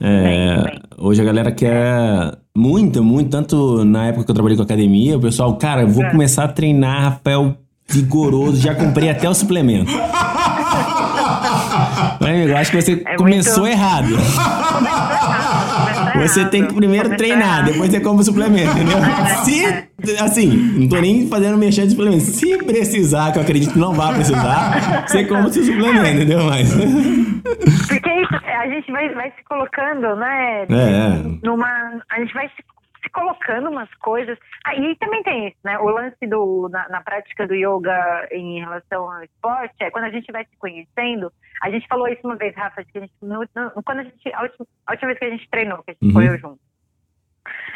[0.00, 0.79] é, Bem, bem.
[1.00, 5.20] Hoje a galera quer muito, muito, tanto na época que eu trabalhei com academia, o
[5.20, 6.10] pessoal, cara, eu vou É.
[6.10, 7.56] começar a treinar, Rafael,
[7.88, 9.90] vigoroso, já comprei até o suplemento.
[12.20, 14.08] Mas, amigo, eu acho que você É começou muito- errado.
[16.28, 18.98] Você tem que primeiro treinar, depois você compra o suplemento, entendeu?
[19.44, 20.46] Se, assim,
[20.78, 22.24] não tô nem fazendo mexer de suplemento.
[22.24, 26.44] Se precisar, que eu acredito que não vai precisar, você compra o seu suplemento, entendeu?
[26.44, 26.72] Mas.
[27.88, 30.66] Porque a gente vai, vai se colocando, né?
[30.68, 31.22] É, é.
[31.42, 32.62] Numa, a gente vai se,
[33.02, 34.38] se colocando umas coisas.
[34.64, 35.78] Ah, e também tem isso, né?
[35.78, 40.10] O lance do, na, na prática do yoga em relação ao esporte é quando a
[40.10, 41.32] gente vai se conhecendo.
[41.62, 44.32] A gente falou isso uma vez, Rafa, que a gente, no- no- quando a gente,
[44.34, 46.12] a última, a última vez que a gente treinou, que a gente Uhum.
[46.12, 46.60] foi junto.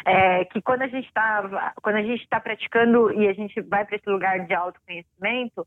[0.05, 3.83] É, que quando a gente está quando a gente está praticando e a gente vai
[3.83, 5.65] para esse lugar de autoconhecimento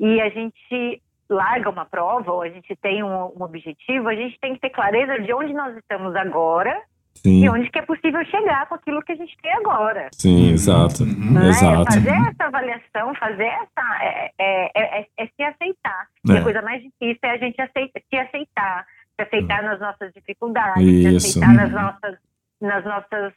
[0.00, 4.38] e a gente larga uma prova ou a gente tem um, um objetivo, a gente
[4.40, 6.80] tem que ter clareza de onde nós estamos agora
[7.16, 10.08] Sim, e onde que é possível chegar com aquilo que a gente tem agora.
[10.12, 11.04] sim, exato.
[11.04, 11.48] né?
[11.48, 11.84] Exato.
[11.92, 13.98] Fazer essa avaliação, fazer essa.
[14.02, 16.06] É, é, é, é- é se aceitar.
[16.28, 16.38] E É.
[16.38, 18.86] a coisa mais difícil é a gente aceita, se aceitar.
[19.18, 21.20] Se aceitar nas nossas dificuldades, Isso.
[21.32, 22.18] se aceitar nas nossas,
[22.60, 23.32] nas nossas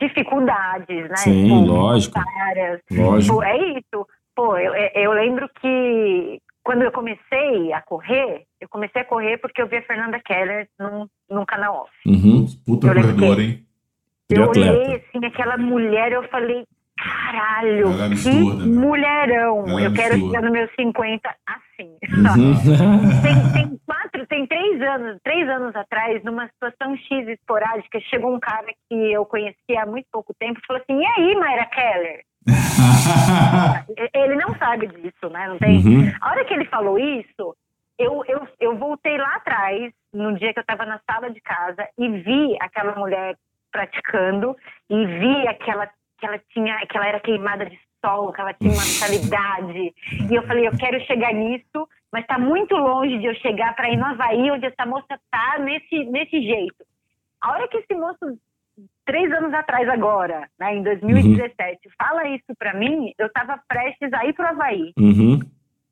[0.00, 1.16] dificuldades, né?
[1.16, 2.18] Sim, Tipo, lógico.
[2.48, 2.80] Áreas.
[2.90, 3.34] Lógico.
[3.36, 4.06] Pô, é isso.
[4.34, 9.62] Pô, eu, eu lembro que quando eu comecei a correr, eu comecei a correr porque
[9.62, 11.90] eu vi a Fernanda Keller num, num canal off.
[12.04, 12.44] Uhum.
[12.66, 13.64] Puta Eu lembro corredor, hein?
[14.28, 14.72] Eu atleta.
[14.78, 16.66] olhei assim, aquela mulher, eu falei,
[16.98, 18.80] caralho, Ela é que absurda, né?
[18.80, 19.64] mulherão.
[19.66, 21.96] Ela é eu quero chegar nos meus 50 assim.
[22.12, 22.52] Uhum.
[23.24, 28.38] tem, tem quatro, tem três anos, três anos atrás, numa situação X esporádica, chegou um
[28.38, 32.27] cara que eu conhecia há muito pouco tempo e falou assim, e aí, Mayra Keller?
[34.14, 35.48] Ele não sabe disso, né?
[35.48, 35.78] Não tem.
[35.78, 36.12] Uhum.
[36.20, 37.56] A hora que ele falou isso,
[37.98, 41.86] eu, eu, eu voltei lá atrás, no dia que eu estava na sala de casa,
[41.98, 43.36] e vi aquela mulher
[43.70, 44.56] praticando,
[44.88, 45.86] e vi aquela
[46.18, 49.94] que ela tinha, que ela era queimada de sol, que ela tinha uma vitalidade.
[50.30, 53.90] E eu falei, eu quero chegar nisso, mas está muito longe de eu chegar para
[53.90, 56.84] ir no Havaí, onde essa moça tá nesse, nesse jeito.
[57.40, 58.38] A hora que esse moço,
[59.04, 64.24] três anos atrás agora, né, em 2017, fala isso para mim, eu estava prestes a
[64.26, 64.92] ir pro Havaí.
[64.98, 65.38] Uhum.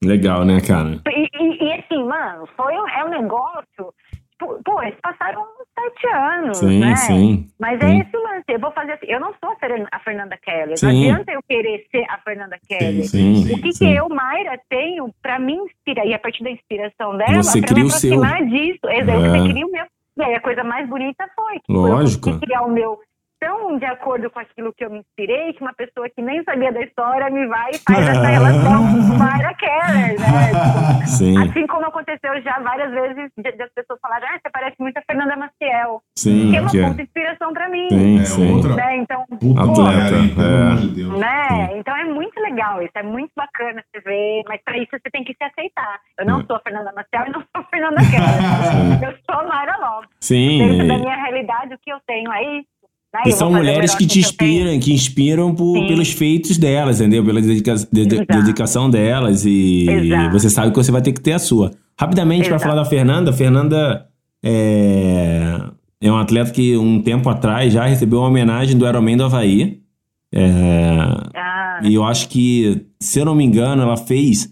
[0.04, 1.00] Legal, né, cara?
[1.08, 3.92] E, e- e, assim, mano, foi é um negócio.
[4.38, 5.42] Tipo, pô, eles passaram
[5.74, 6.94] sete anos, Sim, né?
[6.96, 7.48] sim.
[7.58, 7.86] Mas Sim.
[7.86, 8.44] é esse lance.
[8.48, 9.06] Eu vou fazer assim.
[9.08, 10.76] Eu não sou a, Fern- a Fernanda Keller.
[10.78, 10.86] Sim.
[10.86, 13.04] Não adianta eu querer ser a Fernanda Keller.
[13.08, 16.04] Sim, o que, que eu, Mayra, tenho pra me inspirar?
[16.04, 18.12] E a partir da inspiração dela, Você pra me o seu.
[18.22, 18.86] aproximar disso.
[18.88, 19.02] É.
[19.02, 19.84] você cria o meu.
[20.18, 22.28] E aí a coisa mais bonita foi que Lógico.
[22.28, 22.98] eu consegui criar o meu
[23.38, 26.72] tão de acordo com aquilo que eu me inspirei, que uma pessoa que nem sabia
[26.72, 30.46] da história me vai e faz essa relação com Mayra Keller, né?
[31.06, 34.50] Tipo, Sim, Assim como aconteceu já várias vezes de, de as pessoas falarem, ah, você
[34.50, 36.00] parece muito a Fernanda Maciel.
[36.16, 36.50] sim.
[36.50, 37.88] que é uma que é- puta inspiração pra mim.
[37.90, 38.54] Sim, É sim.
[38.56, 38.96] outra Né?
[38.96, 40.62] Então, puta Atleta, é.
[40.66, 41.18] amor de Deus.
[41.20, 41.78] né?
[41.78, 45.22] então é muito legal isso, é muito bacana você ver, mas pra isso você tem
[45.22, 46.00] que se aceitar.
[46.18, 46.44] Eu não Hum.
[46.46, 47.42] sou a Fernanda Maciel e não
[47.76, 49.10] Fernanda Keller.
[49.10, 50.08] eu sou Mayra Lopes.
[50.20, 50.58] Sim.
[50.58, 52.66] Dentro da minha realidade, o que eu tenho é isso.
[53.14, 53.20] né?
[53.26, 55.86] E são mulheres que te inspiram, que inspiram por- Sim.
[55.86, 57.24] pelos feitos delas, entendeu?
[57.24, 60.30] Pela dedica- de- dedicação delas e Exato.
[60.32, 61.70] você sabe que você vai ter que ter a sua.
[61.98, 64.06] Rapidamente, para falar da Fernanda, a Fernanda
[64.44, 65.60] é,
[66.00, 69.80] é um atleta que um tempo atrás já recebeu uma homenagem do Ironman do Havaí.
[70.34, 70.50] É,
[71.34, 74.48] Ah, e eu acho que, se eu não me engano, ela fez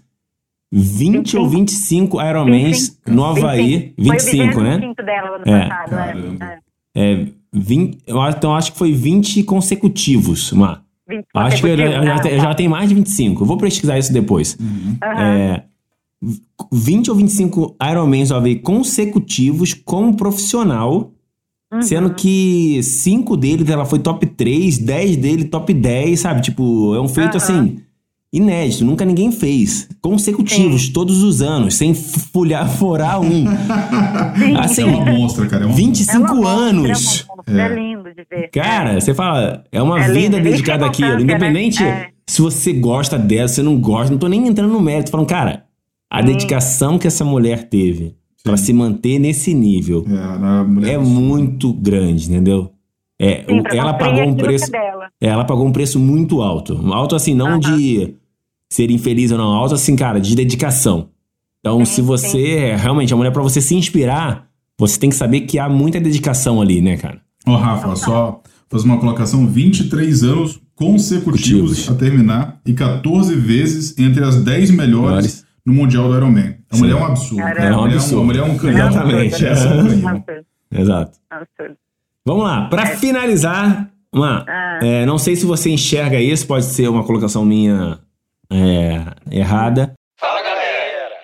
[0.76, 3.10] 20 ou 25 Ironmans 25.
[3.10, 3.94] no Havaí.
[3.96, 4.70] 25, Foi o né?
[4.78, 5.68] 25 dela ano É.
[5.68, 6.58] passado, né?
[6.96, 7.12] É.
[7.12, 10.82] É, 20, eu acho- então acho que foi 20 consecutivos, Mar.
[11.08, 13.42] 20 Acho que eu já, eu já, consecutivos, te- eu já tenho mais de 25.
[13.42, 14.56] Eu vou pesquisar isso depois.
[15.02, 15.20] Aham.
[15.22, 15.62] É,
[16.72, 21.12] 20 ou 25 Ironmans do Havaí consecutivos como profissional,
[21.72, 21.82] Uhum.
[21.82, 26.40] sendo que 5 deles ela foi top 3, 10 dele top 10, sabe?
[26.40, 27.44] Tipo, é um feito Aham.
[27.44, 27.76] assim
[28.34, 29.88] inédito, nunca ninguém fez.
[30.02, 33.44] Consecutivos, todos os anos, sem folhar, forar um.
[34.58, 35.64] Assim, É uma monstra, cara.
[35.64, 37.26] É uma 25 É uma monstra, anos.
[37.46, 37.60] É, É.
[37.60, 38.48] é lindo de ver.
[38.50, 41.16] Cara, você fala, é uma É lindo, vida ele dedicada tem àquilo.
[41.16, 41.22] né?
[41.22, 42.08] Independente É.
[42.26, 45.10] se você gosta dela, se você não gosta, não tô nem entrando no mérito.
[45.10, 45.64] Falando, cara,
[46.10, 50.04] a dedicação que essa mulher teve pra se manter nesse nível
[50.84, 52.70] É, é muito grande, entendeu?
[53.20, 54.66] É, Sim, ela pagou um preço.
[54.66, 55.06] é dela.
[55.20, 56.78] é, ela pagou um preço muito alto.
[56.92, 57.60] Alto assim, não Aham.
[57.60, 58.14] de
[58.74, 61.08] ser infeliz ou não, alto assim, cara, de dedicação.
[61.60, 64.46] Então, Sim, se você realmente a mulher pra você se inspirar,
[64.78, 67.20] você tem que saber que há muita dedicação ali, né, cara?
[67.46, 71.90] Ó, Rafa, só fazer uma colocação: 23 anos consecutivos Consecutivos.
[71.90, 75.46] a terminar e 14 vezes entre as 10 melhores Melhores.
[75.64, 76.56] no Mundial do Ironman.
[76.70, 76.82] A Sim.
[76.82, 77.36] mulher é um absurdo.
[77.36, 77.56] Caramba.
[77.60, 77.68] cara.
[77.68, 78.20] É um A mulher absurdo.
[78.20, 78.88] A mulher é um canhão.
[78.88, 79.44] Exatamente.
[79.46, 81.18] É Exato.
[81.30, 81.76] absurdo.
[82.26, 84.78] Vamos lá, para finalizar, uma, Ah.
[84.82, 87.98] é, não sei se você enxerga isso, pode ser uma colocação minha
[88.50, 89.94] é, errada.
[90.18, 91.14] Fala galera!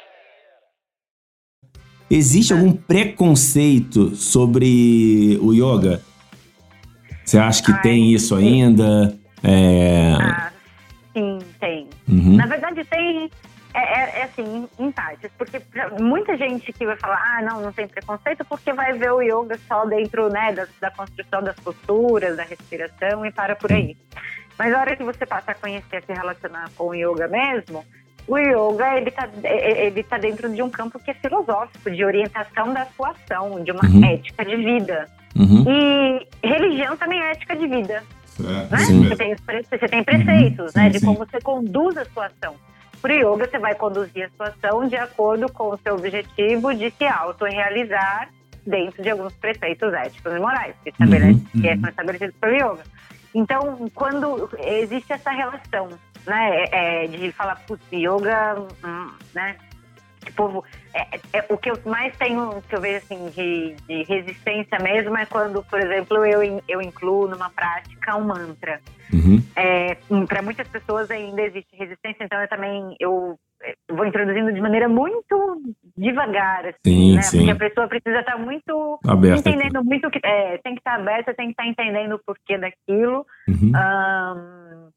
[2.10, 6.02] Existe algum preconceito sobre o yoga?
[7.24, 9.16] Você acha que Ai, tem isso ainda?
[9.44, 10.52] É, Ah,
[11.12, 11.88] sim, tem.
[12.08, 13.30] uhum, Na verdade, tem.
[13.72, 15.62] É, é- é assim, em, partes, porque
[16.00, 19.56] muita gente que vai falar, ah, não, não tem preconceito, porque vai ver o yoga
[19.68, 23.96] só dentro, né, da, da construção das posturas, da respiração e para por aí.
[24.60, 27.82] Mas a hora que você passa a conhecer, a se relacionar com o yoga mesmo,
[28.28, 32.04] o yoga, ele tá, é- ele tá dentro de um campo que é filosófico, de
[32.04, 34.04] orientação da sua ação, de uma Uhum.
[34.04, 35.08] ética de vida.
[35.34, 39.08] uhum, E religião também é ética de vida Certo, né?
[39.08, 39.34] Você tem,
[39.70, 40.84] você tem preceitos, Uhum, né?
[40.84, 41.06] sim, De sim.
[41.06, 42.54] como você conduz a sua ação.
[43.00, 46.90] Pro yoga, você vai conduzir a sua ação de acordo com o seu objetivo de
[46.90, 48.28] se autorrealizar
[48.66, 51.80] dentro de alguns preceitos éticos e morais, que, estabelece, Uhum, que é- uhum.
[51.80, 52.82] são estabelecidos pelo yoga.
[53.34, 55.88] Então, quando existe essa relação,
[56.26, 56.64] né?
[56.72, 59.56] é, de falar, putz, yoga, hum, né?
[60.20, 64.02] Que povo, é, é- o que eu mais tenho, que eu vejo assim, de, de
[64.02, 68.80] resistência mesmo é quando, por exemplo, eu, eu incluo numa prática um mantra.
[69.12, 69.96] uhum, É,
[70.28, 73.38] para muitas pessoas ainda existe resistência, então eu também eu,
[73.90, 75.60] vou introduzindo de maneira muito
[75.96, 77.22] devagar, assim, Sim, né?
[77.22, 77.38] sim.
[77.38, 79.48] Porque a pessoa precisa estar muito aberta.
[79.50, 82.56] entendendo muito o que é, tem que estar aberta, tem que estar entendendo o porquê
[82.58, 83.26] daquilo.
[83.48, 84.88] Uhum, Ahn,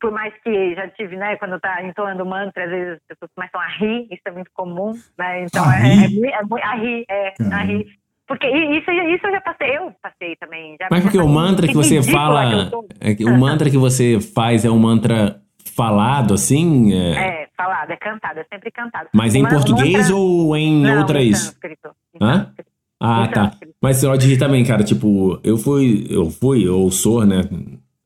[0.00, 3.60] por mais que já tive, né, quando tá entoando mantra, às vezes as pessoas começam
[3.60, 5.42] a rir, isso é muito comum, né?
[5.44, 6.26] Então A é, rir?
[6.26, 7.56] é, é a rir, é, a Caramba.
[7.64, 7.86] rir.
[8.26, 10.76] Porque isso, isso eu já passei, eu passei também.
[10.90, 12.88] Mas porque o mantra que você fala, que eu sou.
[13.00, 15.40] é que o mantra que você faz é um mantra
[15.78, 16.92] falado, assim?
[16.92, 19.08] é- É, falado, é cantado, é sempre cantado.
[19.14, 21.24] Mas em português mantra- ou em Não, outras?
[21.24, 21.88] Em sânscrito.
[22.20, 22.34] Em Hã?
[22.46, 22.70] sânscrito.
[23.00, 23.44] Ah, Em tá.
[23.44, 23.74] sânscrito.
[23.80, 24.82] Mas você pode rir também, cara.
[24.82, 27.44] Tipo, eu fui, eu fui, ou sou, né?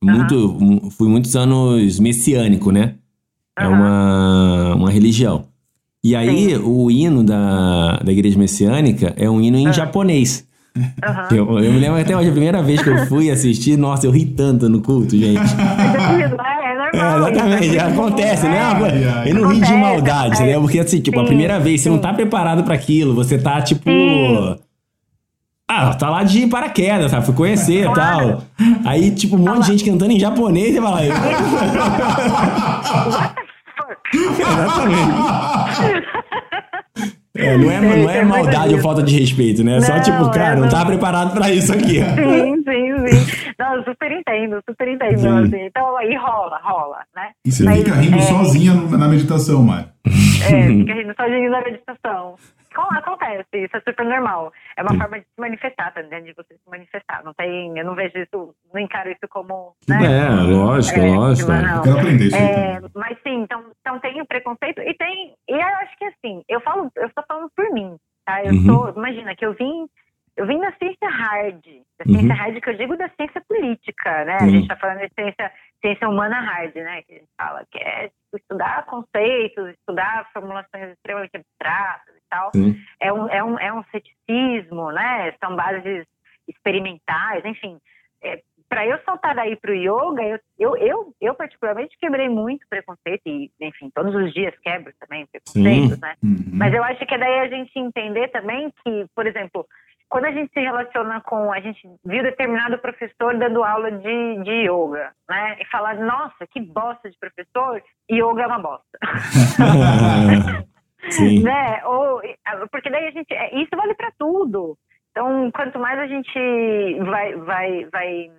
[0.04, 2.96] Muito, mu- fui muitos anos messiânico, né?
[3.58, 5.44] É uma, uma religião.
[6.04, 10.46] E aí, o hino da, da igreja messiânica é um hino em japonês.
[11.04, 11.28] Aham.
[11.30, 14.10] Eu, eu me lembro até hoje, a primeira vez que eu fui assistir, nossa, eu
[14.10, 15.38] ri tanto no culto, gente.
[16.92, 17.28] É, normal.
[17.28, 18.58] É, exatamente, é acontece, né?
[18.58, 18.62] é.
[19.20, 19.30] Ai.
[19.30, 20.42] Eu não ri de maldade, acontece.
[20.42, 20.60] entendeu?
[20.60, 22.02] Porque assim, tipo, a Sim, primeira vez você não sim.
[22.02, 23.88] tá preparado pra aquilo, você tá tipo.
[23.88, 24.58] Sim.
[25.68, 27.24] Ah, tá lá de paraquedas, sabe?
[27.24, 28.28] Fui conhecer e Claro.
[28.28, 28.42] tal.
[28.84, 31.00] Aí, tipo, um monte de gente cantando em japonês e fala.
[34.12, 36.12] Exatamente.
[37.42, 39.76] É, não é, não é maldade ou falta de respeito, né?
[39.76, 40.68] É Só Não, tipo, cara, é, não não.
[40.68, 42.00] tava preparado pra isso aqui.
[42.02, 43.52] Sim, sim, sim.
[43.58, 45.18] Não, eu super entendo, super entendo.
[45.18, 45.28] Sim.
[45.28, 45.66] Assim.
[45.66, 47.30] Então aí rola, rola, né?
[47.44, 49.88] E você Mas, fica rindo é, sozinha na meditação, Mário.
[50.06, 52.34] É, fica rindo sozinho na meditação.
[52.74, 54.52] Com- Acontece, isso é super normal.
[54.76, 56.24] É uma forma de se manifestar, tá entendendo?
[56.26, 57.22] De você se manifestar.
[57.24, 59.74] Não tem, eu não vejo isso, não encaro isso como.
[59.88, 59.96] Né?
[60.04, 61.50] É, lógico, É, lógico.
[61.50, 61.76] mas não.
[61.76, 65.34] Eu quero aprender isso É, mas sim, então, então tem o preconceito e tem.
[65.48, 68.42] E eu acho que assim, eu falo, eu estou falando por mim, tá?
[68.44, 68.66] Eu Uhum.
[68.66, 69.86] sou, imagina que eu vim,
[70.36, 71.62] eu vim da ciência hard,
[71.98, 72.34] da ciência Uhum.
[72.36, 74.38] hard que eu digo da ciência política, né?
[74.40, 74.50] A Uhum.
[74.50, 77.02] gente está falando de ciência, ciência humana hard, né?
[77.02, 82.50] Que a gente fala que é tipo, estudar conceitos, estudar formulações extremamente abstratas e tal.
[82.54, 82.76] Sim.
[83.00, 85.32] É um, é um, é um ceticismo, né?
[85.42, 86.06] São bases
[86.48, 87.78] experimentais, enfim.
[88.68, 93.50] para eu saltar daí pro yoga, eu, eu, eu, eu particularmente quebrei muito preconceito e,
[93.60, 96.14] enfim, todos os dias quebro também preconceitos, né?
[96.22, 96.36] Uhum.
[96.54, 99.66] Mas eu acho que é daí a gente entender também que, por exemplo,
[100.12, 104.68] quando a gente se relaciona com, a gente viu determinado professor dando aula de, de
[104.68, 105.56] yoga, né?
[105.58, 108.98] E falar, nossa, que bosta de professor, yoga é uma bosta.
[111.08, 111.40] Sim.
[111.42, 111.82] né?
[111.86, 112.20] Ou,
[112.70, 114.76] porque daí a gente, é, isso vale para tudo.
[115.12, 118.30] Então, quanto mais a gente vai, vai, vai,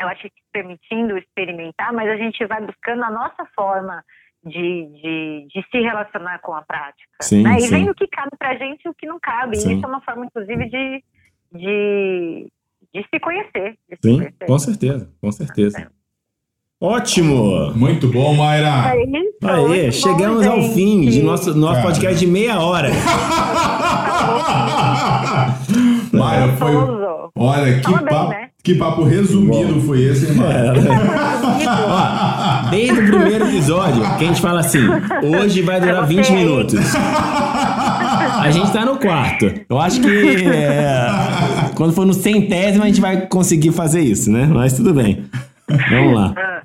[0.00, 4.02] eu acho que permitindo experimentar, mas a gente vai buscando a nossa forma
[4.44, 7.08] de, de, de se relacionar com a prática.
[7.20, 7.56] Sim, né?
[7.56, 7.70] E sim.
[7.70, 9.56] vendo o que cabe pra gente e o que não cabe.
[9.56, 9.70] Sim.
[9.70, 11.04] E isso é uma forma, inclusive, de,
[11.52, 12.48] de,
[12.92, 13.78] de se conhecer.
[13.88, 14.46] De se Sim, conhecer.
[14.46, 15.90] com certeza, com certeza.
[16.80, 17.72] Ótimo!
[17.76, 18.92] Muito bom, Mayra.
[18.92, 20.74] É isso, Aê, muito bom, chegamos ao gente.
[20.74, 21.86] fim de nosso, nosso Cara.
[21.86, 22.88] podcast de meia hora.
[26.12, 26.72] Mayra, foi.
[27.36, 28.50] Olha, que Fala bem, papo, né?
[28.62, 30.74] Que papo resumido foi esse, hein, Mayra?
[31.88, 34.78] Ó, desde o primeiro episódio, que a gente fala assim,
[35.22, 36.36] hoje vai durar Pra você 20 aí.
[36.36, 36.80] minutos.
[36.94, 39.52] A gente tá no quarto.
[39.68, 40.08] Eu acho que
[40.46, 41.06] é,
[41.74, 44.46] quando for no centésimo a gente vai conseguir fazer isso, né?
[44.46, 45.24] Mas tudo bem.
[45.90, 46.34] Vamos lá.
[46.36, 46.62] Ah,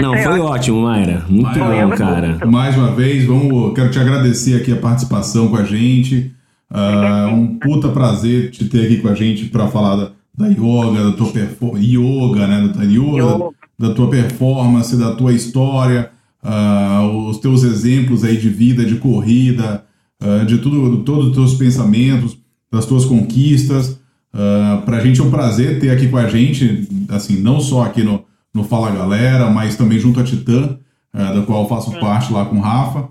[0.00, 1.24] Não, foi ótimo, Mayra.
[1.28, 2.38] Muito Mayra, bom, cara.
[2.46, 6.32] Mais uma vez, vamos, quero te agradecer aqui a participação com a gente.
[6.70, 11.10] Ah, um puta prazer te ter aqui com a gente para falar da, da yoga,
[11.10, 12.72] da tua performance, yoga, né?
[12.74, 13.50] Da yoga, yoga.
[13.78, 16.10] Da, da, tua performance, da tua história,
[16.42, 19.84] uh, os teus exemplos aí de vida, de corrida,
[20.22, 22.38] uh, de tudo, de todos os teus pensamentos,
[22.70, 24.00] das tuas conquistas.
[24.32, 28.02] Uh, pra gente é um prazer ter aqui com a gente, assim, não só aqui
[28.02, 30.78] no, no Fala Galera, mas também junto à Titã,
[31.12, 33.08] uh, da qual eu faço parte lá com o Rafa.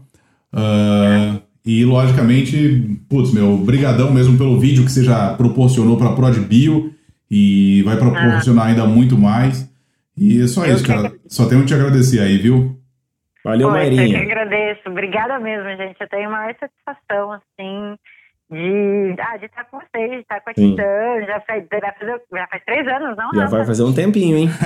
[0.51, 6.13] Uh, e, logicamente, putz, meu, brigadão mesmo pelo vídeo que você já proporcionou para a
[6.13, 6.91] Prod Bio
[7.31, 9.71] e vai proporcionar ainda muito mais.
[10.17, 11.13] E é só eu isso, cara.
[11.27, 12.77] Só tenho que te agradecer aí, viu?
[13.43, 14.17] Valeu, Oi, Mairinha.
[14.19, 14.81] Eu que agradeço.
[14.87, 15.95] Obrigada mesmo, gente.
[16.01, 17.95] Eu tenho maior satisfação, assim,
[18.51, 20.71] de, ah, de estar com vocês, de estar com a Sim.
[20.71, 21.25] Titã.
[21.25, 23.33] Já faz, já faz três anos, não?
[23.33, 24.49] Já vai fazer um tempinho, hein?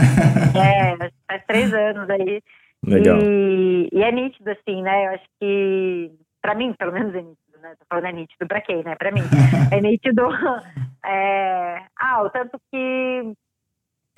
[0.56, 2.42] É, faz três anos aí.
[2.86, 3.20] Legal.
[3.22, 5.06] E, e é nítido, assim, né?
[5.06, 7.74] Eu acho que para mim, pelo menos é nítido, né?
[7.78, 8.96] Tô falando é nítido pra quem, né?
[8.96, 9.22] Pra mim.
[9.72, 10.30] é nítido.
[11.06, 11.86] É...
[11.98, 13.34] Ah, o tanto que.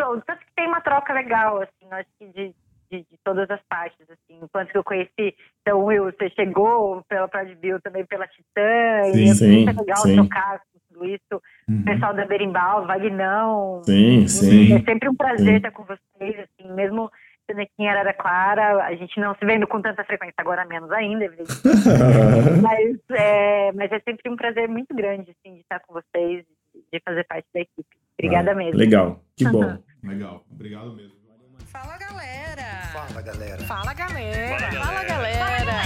[0.02, 2.56] O tanto que tem uma troca legal, assim, acho que de,
[2.92, 4.40] de, de, todas as partes, assim.
[4.44, 9.30] Enquanto que eu conheci, então, Will, você chegou pela Bill também pela Titã, sim, e
[9.30, 10.16] é sim, muito legal sim.
[10.16, 11.42] trocar tudo isso.
[11.68, 11.82] Uhum.
[11.82, 13.82] O pessoal da Berimbau, Vagnão.
[13.84, 14.76] Sim, sim.
[14.76, 15.56] É sempre um prazer sim.
[15.56, 17.12] estar com vocês, assim, mesmo
[17.50, 21.24] sendo aqui em Araraquara, a gente não se vendo com tanta frequência, agora menos ainda,
[21.24, 21.64] evidentemente.
[22.62, 26.46] mas, é, mas é sempre um prazer muito grande, assim, de estar com vocês,
[26.92, 27.98] de fazer parte da equipe.
[28.20, 28.80] Obrigada ah, mesmo.
[28.80, 29.78] Legal, que bom.
[30.04, 31.18] legal, obrigado mesmo.
[31.66, 32.64] Fala galera!
[32.94, 33.64] Fala galera!
[33.64, 34.72] Fala galera!
[34.72, 35.78] Fala galera!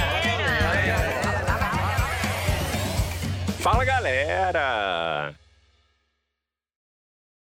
[3.60, 5.36] Fala galera!